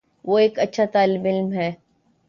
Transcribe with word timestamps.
وہ 0.25 0.37
ایک 0.39 0.59
اچھا 0.59 0.85
طالب 0.93 1.25
علم 1.25 1.51
ہے 1.53 1.71